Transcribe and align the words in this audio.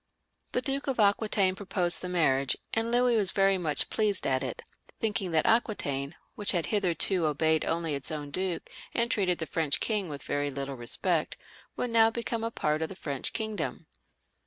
The 0.53 0.63
Duke 0.63 0.87
of 0.87 0.99
Aquitaine 0.99 1.53
proposed 1.55 2.01
the 2.01 2.09
marriage, 2.09 2.57
and 2.73 2.89
Louis 2.89 3.15
was 3.15 3.31
very 3.31 3.59
much 3.59 3.91
pleased 3.91 4.25
at 4.25 4.41
it, 4.41 4.63
thinking 4.99 5.29
that 5.29 5.45
Aquitaine, 5.45 6.15
which 6.33 6.53
had 6.53 6.65
hitherto 6.65 7.27
obeyed 7.27 7.63
only 7.65 7.93
its 7.93 8.09
own 8.11 8.31
duke, 8.31 8.67
and 8.95 9.11
treated 9.11 9.37
the 9.37 9.45
French 9.45 9.79
king 9.79 10.09
with 10.09 10.23
very 10.23 10.49
little 10.49 10.73
respect, 10.75 11.37
would 11.75 11.91
now 11.91 12.09
become 12.09 12.43
a 12.43 12.49
part 12.49 12.81
of 12.81 12.89
the 12.89 12.95
French 12.95 13.31
kingdom. 13.31 13.85